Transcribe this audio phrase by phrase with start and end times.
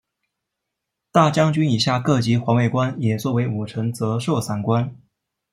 [1.11, 4.95] 大将军以下各级环卫官也作为武臣责授散官。